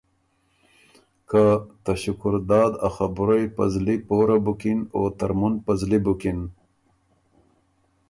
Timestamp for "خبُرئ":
2.95-3.43